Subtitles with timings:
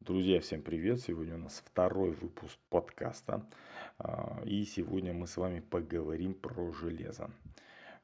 [0.00, 1.02] Друзья, всем привет!
[1.02, 3.46] Сегодня у нас второй выпуск подкаста.
[3.98, 7.30] А, и сегодня мы с вами поговорим про железо.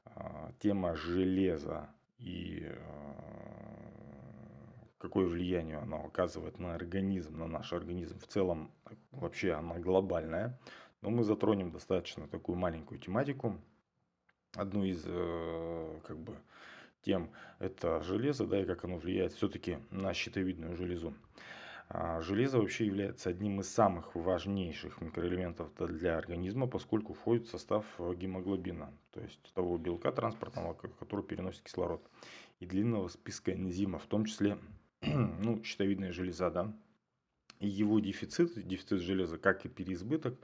[0.05, 1.89] А, тема железа
[2.19, 3.17] и а,
[4.99, 8.71] какое влияние оно оказывает на организм, на наш организм в целом,
[9.11, 10.61] вообще она глобальная.
[11.01, 13.59] Но мы затронем достаточно такую маленькую тематику.
[14.53, 16.37] Одну из э, как бы
[17.01, 21.15] тем это железо, да, и как оно влияет все-таки на щитовидную железу.
[21.89, 27.85] А железо вообще является одним из самых важнейших микроэлементов для организма, поскольку входит в состав
[27.99, 32.03] э, гемоглобина, то есть того белка транспортного, который переносит кислород,
[32.59, 34.59] и длинного списка энзимов, в том числе
[35.03, 36.51] ну, щитовидная железа.
[36.51, 36.77] Да?
[37.61, 40.37] И его дефицит, дефицит железа, как и переизбыток,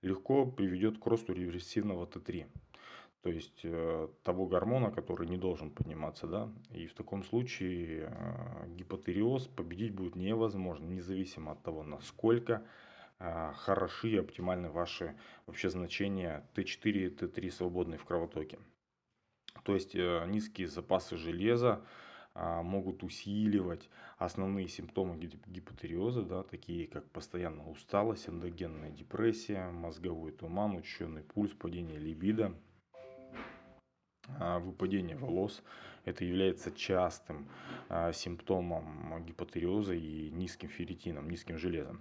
[0.00, 2.46] легко приведет к росту реверсивного Т3
[3.22, 8.68] то есть э, того гормона, который не должен подниматься, да, и в таком случае э,
[8.76, 12.62] гипотериоз победить будет невозможно, независимо от того, насколько
[13.18, 15.16] э, хороши и оптимальны ваши
[15.46, 18.60] вообще значения Т4 и Т3 свободные в кровотоке.
[19.64, 21.84] То есть низкие запасы железа
[22.34, 31.22] могут усиливать основные симптомы гипотериоза, да, такие как постоянная усталость, эндогенная депрессия, мозговой туман, учащенный
[31.22, 32.54] пульс, падение либидо,
[34.38, 35.62] выпадение волос.
[36.04, 37.48] Это является частым
[37.88, 42.00] а, симптомом гипотериоза и низким ферритином, низким железом.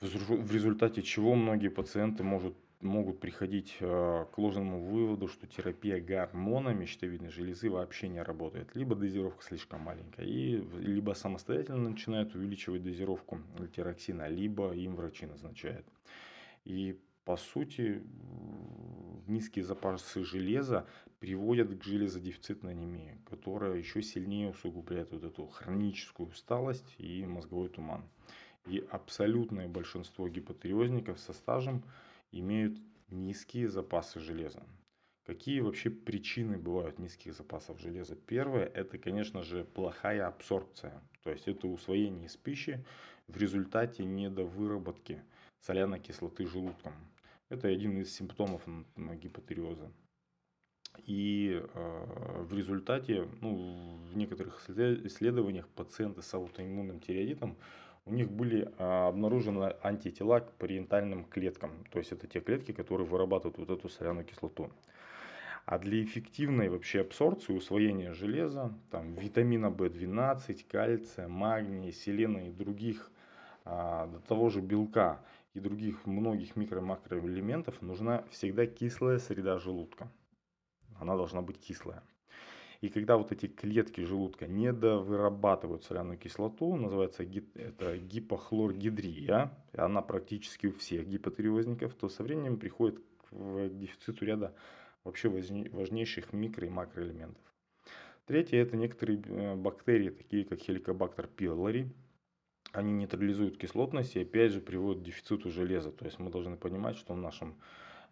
[0.00, 6.84] В результате чего многие пациенты могут, могут приходить а, к ложному выводу, что терапия гормонами
[6.84, 8.74] щитовидной железы вообще не работает.
[8.74, 15.86] Либо дозировка слишком маленькая, и, либо самостоятельно начинают увеличивать дозировку альтероксина, либо им врачи назначают.
[16.64, 18.02] И по сути,
[19.26, 20.86] низкие запасы железа
[21.18, 28.04] приводят к железодефицитной анемии, которая еще сильнее усугубляет вот эту хроническую усталость и мозговой туман.
[28.66, 31.84] И абсолютное большинство гипотериозников со стажем
[32.32, 34.62] имеют низкие запасы железа.
[35.26, 38.14] Какие вообще причины бывают низких запасов железа?
[38.14, 41.02] Первое, это, конечно же, плохая абсорбция.
[41.22, 42.84] То есть это усвоение из пищи
[43.26, 45.22] в результате недовыработки
[45.60, 46.92] соляной кислоты желудком.
[47.50, 48.62] Это один из симптомов
[48.96, 49.92] гипотериоза.
[51.06, 57.56] И э, в результате, ну, в некоторых исследованиях пациенты с аутоиммунным тиреоидитом,
[58.06, 61.84] у них были э, обнаружены антитела к париентальным клеткам.
[61.90, 64.70] То есть это те клетки, которые вырабатывают вот эту соляную кислоту.
[65.66, 73.10] А для эффективной вообще абсорбции, усвоения железа, там, витамина В12, кальция, магния, селена и других,
[73.64, 75.20] а, до того же белка
[75.54, 80.12] и других многих микро-макроэлементов нужна всегда кислая среда желудка.
[80.98, 82.02] Она должна быть кислая.
[82.80, 87.22] И когда вот эти клетки желудка недовырабатывают соляную кислоту, называется
[87.54, 93.00] это гипохлоргидрия, она практически у всех гипотериозников, то со временем приходит
[93.30, 94.54] к дефициту ряда
[95.04, 97.42] вообще важнейших микро- и макроэлементов.
[98.26, 101.90] Третье– это некоторые э, бактерии, такие как хеликобактер пилори,
[102.74, 105.92] они нейтрализуют кислотность и опять же приводят к дефициту железа.
[105.92, 107.54] То есть мы должны понимать, что в нашем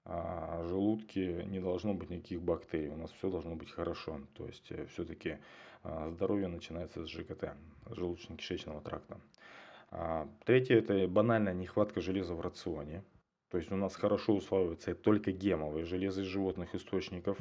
[0.04, 4.20] а, желудке не должно быть никаких бактерий, у нас все должно быть хорошо.
[4.34, 5.38] То есть э, все-таки
[5.82, 7.54] а, здоровье начинается с ЖКТ,
[7.86, 9.20] желудочно-кишечного тракта.
[9.90, 13.02] А, третье это банальная нехватка железа в рационе.
[13.50, 17.36] То есть у нас хорошо усваивается только гемовое железо из животных источников.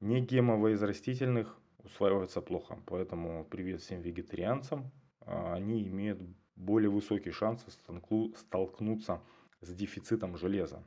[0.00, 2.78] Не гемовое из растительных усваивается плохо.
[2.86, 4.90] Поэтому привет всем вегетарианцам,
[5.26, 6.20] они имеют
[6.56, 9.20] более высокие шансы столкнуться
[9.60, 10.82] с дефицитом железа.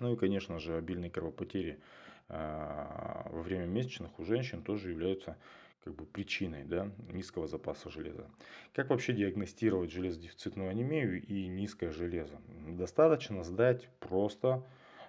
[0.00, 1.80] Ну и, конечно же, обильные кровопотери
[2.28, 5.36] а, во время месячных у женщин тоже являются
[5.82, 8.28] как бы причиной да, низкого запаса железа.
[8.74, 12.38] Как вообще диагностировать железодефицитную анемию и низкое железо?
[12.68, 14.66] Достаточно сдать просто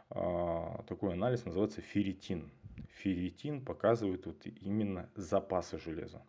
[0.09, 2.50] э, такой анализ, называется ферритин.
[3.01, 6.22] Ферритин показывает вот именно запасы железа.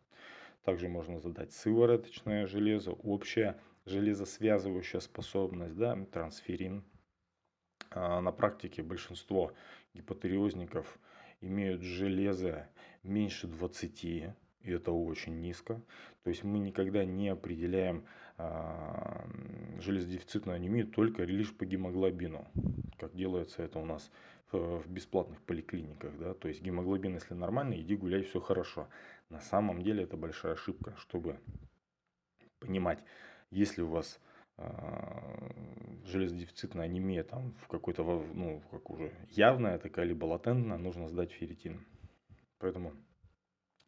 [0.65, 6.85] Также можно задать сывороточное железо, общая железосвязывающая способность, да, трансферин.
[7.91, 9.53] А на практике большинство
[9.95, 10.99] гипотериозников
[11.41, 12.69] имеют железо
[13.03, 14.33] меньше 20, и
[14.63, 15.83] это очень низко.
[16.23, 18.05] То есть мы никогда не определяем
[18.37, 19.27] а,
[19.81, 22.47] железодефицитную анемию только лишь по гемоглобину,
[22.99, 24.11] как делается это у нас
[24.59, 26.17] в бесплатных поликлиниках.
[26.19, 26.35] Да?
[26.35, 28.89] То есть гемоглобин, если нормальный, иди гуляй, все хорошо.
[29.29, 31.39] На самом деле это большая ошибка, чтобы
[32.59, 33.03] понимать,
[33.51, 34.21] если у вас
[34.59, 34.65] э,
[36.05, 38.03] железодефицитная анемия там в какой-то,
[38.35, 41.85] ну, как уже явная такая, либо латентная, нужно сдать ферритин.
[42.59, 42.93] Поэтому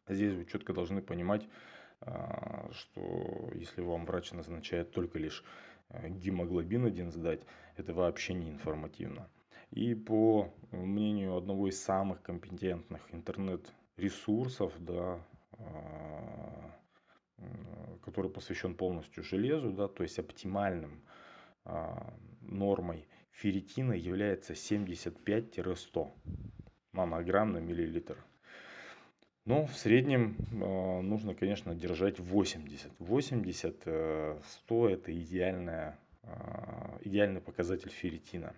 [0.07, 1.47] здесь вы четко должны понимать,
[2.01, 5.43] а, что если вам врач назначает только лишь
[5.89, 7.41] э, гемоглобин один сдать,
[7.77, 9.29] это вообще не информативно.
[9.73, 15.19] И по мнению одного из самых компетентных интернет-ресурсов, да,
[15.53, 16.71] а,
[18.03, 21.01] который посвящен полностью железу, да, то есть оптимальным
[21.65, 26.11] а, нормой ферритина является 75-100
[26.91, 28.17] нанограмм на миллилитр.
[29.45, 32.91] Но в среднем э, нужно, конечно, держать 80.
[32.99, 36.29] 80, э, 100 это идеальная, э,
[37.01, 38.55] идеальный показатель ферритина.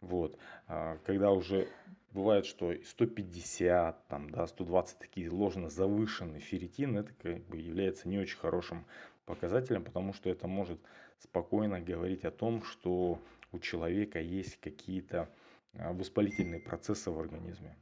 [0.00, 0.38] Вот.
[0.66, 1.68] А когда уже
[2.12, 8.18] бывает, что 150, там, да, 120 такие ложно завышенный ферритин, это как бы является не
[8.18, 8.84] очень хорошим
[9.24, 10.80] показателем, потому что это может
[11.18, 13.20] спокойно говорить о том, что
[13.52, 15.28] у человека есть какие-то
[15.74, 17.76] а, воспалительные процессы в организме.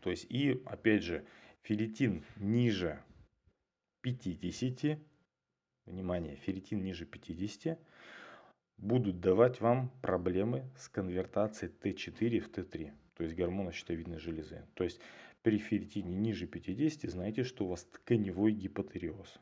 [0.00, 1.24] То есть и опять же
[1.62, 3.02] ферритин ниже
[4.02, 4.98] 50,
[5.86, 7.78] внимание, ферритин ниже 50
[8.78, 14.64] будут давать вам проблемы с конвертацией Т4 в Т3, то есть гормона щитовидной железы.
[14.74, 15.00] То есть
[15.42, 19.38] при ферритине ниже 50 знаете, что у вас тканевой гипотериоз.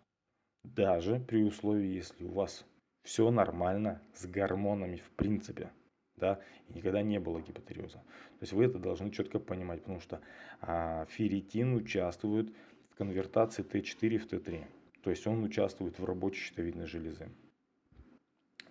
[0.62, 2.64] Даже при условии, если у вас
[3.02, 5.70] все нормально с гормонами в принципе
[6.16, 7.98] да, и никогда не было гипотериоза.
[7.98, 10.20] То есть вы это должны четко понимать, потому что
[10.60, 12.54] а, ферритин участвует
[12.90, 14.64] в конвертации Т4 в Т3.
[15.02, 17.28] То есть он участвует в работе щитовидной железы.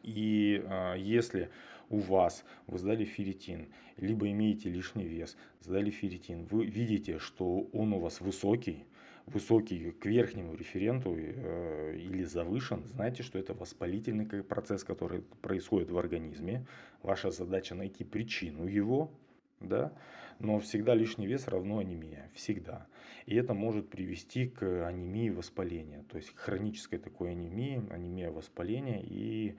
[0.04, 1.50] И а, если
[1.90, 7.94] у вас вы сдали ферритин, либо имеете лишний вес, сдали ферритин, вы видите, что он
[7.94, 8.86] у вас высокий,
[9.26, 15.98] высокий к верхнему референту э, или завышен, знаете, что это воспалительный процесс, который происходит в
[15.98, 16.66] организме.
[17.02, 19.12] Ваша задача найти причину его,
[19.60, 19.94] да,
[20.40, 22.88] но всегда лишний вес равно анемия, всегда.
[23.26, 29.02] И это может привести к анемии воспаления, то есть к хронической такой анемии, анемия воспаления
[29.02, 29.56] и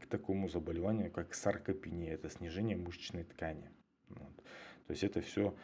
[0.00, 3.70] к такому заболеванию, как саркопения, это снижение мышечной ткани.
[4.08, 4.36] Вот.
[4.86, 5.54] То есть это все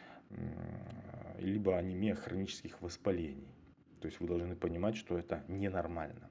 [1.37, 3.47] либо анемия хронических воспалений.
[4.01, 6.29] То есть вы должны понимать, что это ненормально.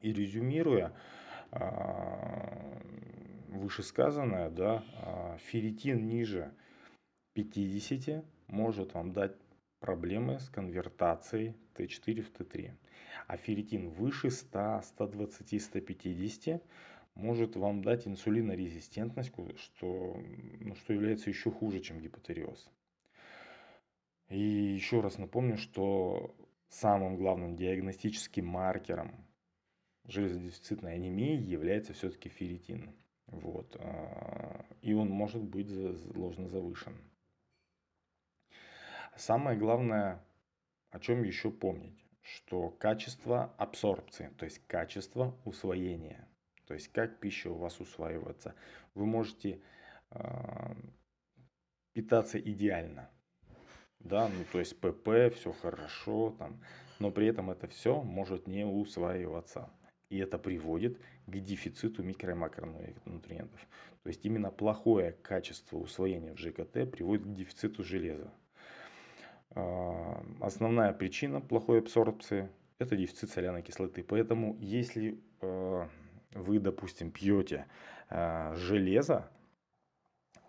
[0.00, 0.94] И резюмируя
[1.50, 2.80] а,
[3.48, 6.52] вышесказанное, да, а, ферритин ниже
[7.34, 9.36] 50 может вам дать
[9.86, 12.72] проблемы с конвертацией Т4 в Т3.
[13.28, 16.62] А ферритин выше 100, 120, 150
[17.14, 20.20] может вам дать инсулинорезистентность, что,
[20.60, 22.68] ну, что является еще хуже, чем гипотериоз.
[24.28, 26.34] И еще раз напомню, что
[26.68, 29.14] самым главным диагностическим маркером
[30.04, 32.90] железодефицитной анемии является все-таки ферритин.
[33.28, 33.76] Вот.
[33.78, 35.70] А, и он может быть
[36.16, 36.94] ложно завышен.
[39.16, 40.22] Самое главное,
[40.90, 46.28] о чем еще помнить, что качество абсорбции, то есть качество усвоения,
[46.66, 48.54] то есть как пища у вас усваивается,
[48.94, 49.60] вы можете
[50.10, 50.74] э,
[51.94, 53.10] питаться идеально,
[54.00, 56.60] да, ну то есть ПП, все хорошо, там,
[56.98, 59.70] но при этом это все может не усваиваться.
[60.08, 63.60] И это приводит к дефициту микро- и макронутриентов.
[64.04, 68.32] То есть именно плохое качество усвоения в ЖКТ приводит к дефициту железа.
[69.54, 72.48] А, основная причина плохой абсорбции–
[72.78, 74.02] это дефицит соляной кислоты.
[74.02, 75.88] Поэтому если а,
[76.32, 77.66] вы, допустим, пьете
[78.08, 79.30] а, железо,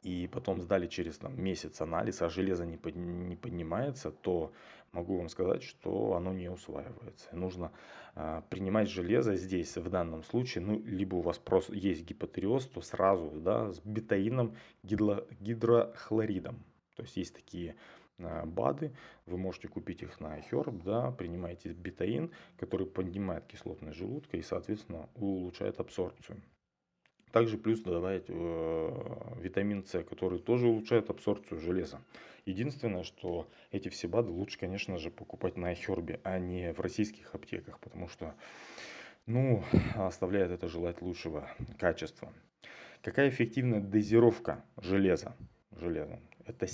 [0.03, 4.53] и потом сдали через там, месяц анализ, а железо не, под, не поднимается, то
[4.91, 7.35] могу вам сказать, что оно не усваивается.
[7.35, 7.71] Нужно
[8.15, 12.81] э, принимать железо здесь, в данном случае, ну, либо у вас просто есть гипотериоз, то
[12.81, 16.63] сразу да, с бетаином, гидло, гидрохлоридом.
[16.95, 17.75] То есть есть такие
[18.17, 18.91] БАДы,
[19.25, 25.09] вы можете купить их на iHerb, да, принимаете бетаин, который поднимает кислотность желудка и, соответственно,
[25.15, 26.41] улучшает абсорбцию.
[27.31, 32.01] Также плюс добавить э, витамин С, который тоже улучшает абсорбцию железа.
[32.45, 37.35] Единственное, что эти все БАДы лучше, конечно же, покупать на iHerb, а не в российских
[37.35, 38.33] аптеках, потому что,
[39.25, 39.63] ну,
[39.95, 42.33] оставляет это желать лучшего качества.
[43.01, 45.35] Какая эффективная дозировка железа?
[45.71, 46.19] железа?
[46.45, 46.65] Это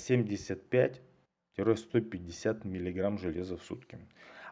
[1.56, 3.98] 75-150 мг железа в сутки.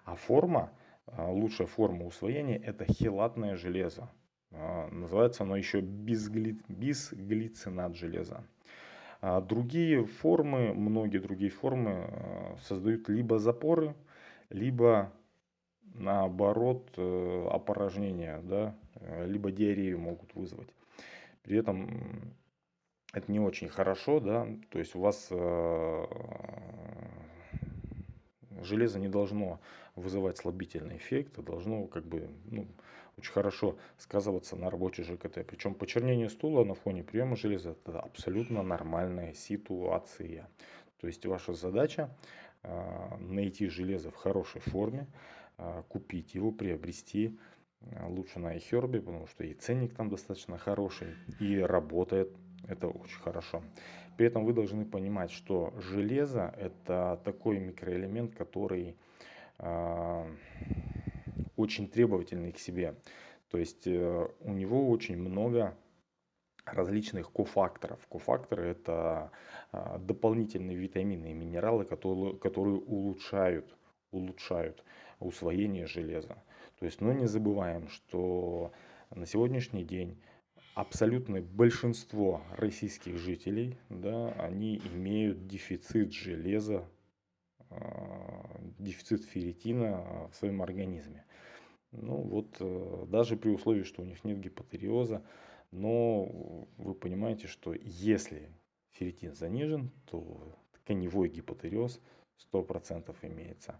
[0.04, 0.72] А форма,
[1.06, 4.10] э, лучшая форма усвоения это хелатное железо.
[4.52, 6.58] А, называется оно еще бисгли...
[6.68, 8.44] бисглицинат железа.
[9.20, 13.94] А другие формы, многие другие формы а, создают либо запоры,
[14.50, 15.12] либо
[15.94, 18.74] наоборот э, опорожнения, да,
[19.26, 20.68] либо диарею могут вызвать.
[21.42, 22.34] При этом
[23.12, 26.04] это не очень хорошо, да, то есть у вас э,
[28.62, 29.60] железо не должно
[29.96, 32.66] вызывать слабительный эффект, должно как бы ну,
[33.18, 35.46] очень хорошо сказываться на работе ЖКТ.
[35.46, 40.48] Причем почернение стула на фоне приема железа это абсолютно нормальная ситуация.
[40.98, 42.16] То есть ваша задача
[42.62, 45.06] а, найти железо в хорошей форме,
[45.58, 47.38] а, купить его, приобрести
[47.80, 52.34] а, лучше на iHerb, потому что и ценник там достаточно хороший, и работает
[52.68, 53.62] это очень хорошо.
[54.16, 58.96] При этом вы должны понимать, что железо это такой микроэлемент, который
[61.56, 62.94] очень требовательный к себе.
[63.50, 65.76] То есть э, у него очень много
[66.64, 67.98] различных кофакторов.
[68.08, 69.30] Кофакторы это
[69.72, 73.74] а, дополнительные витамины и минералы, которые, которые улучшают,
[74.12, 74.84] улучшают
[75.18, 76.36] усвоение железа.
[76.78, 78.72] То есть, но не забываем, что
[79.10, 80.20] на сегодняшний день
[80.74, 86.88] абсолютное большинство российских жителей, да, они имеют дефицит железа,
[87.70, 91.24] а, дефицит ферритина в своем организме.
[91.92, 95.22] Ну вот э, даже при условии, что у них нет гипотериоза,
[95.70, 96.24] но
[96.78, 98.48] вы понимаете, что если
[98.92, 102.00] ферритин занижен, то тканевой гипотериоз
[102.52, 103.78] 100% имеется.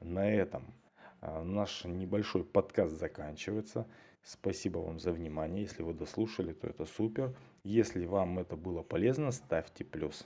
[0.00, 0.74] На этом
[1.20, 3.86] а, наш небольшой подкаст заканчивается.
[4.22, 5.62] Спасибо вам за внимание.
[5.62, 7.34] Если вы дослушали, то это супер.
[7.64, 10.24] Если вам это было полезно, ставьте плюс.